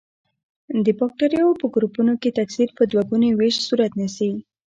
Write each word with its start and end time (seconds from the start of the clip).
د 0.85 0.87
بکټریاوو 0.99 1.59
په 1.61 1.65
ګروپونو 1.73 2.13
کې 2.21 2.35
تکثر 2.39 2.67
په 2.77 2.83
دوه 2.91 3.03
ګوني 3.09 3.31
ویش 3.33 3.55
صورت 3.67 3.91
نیسي. 3.99 4.31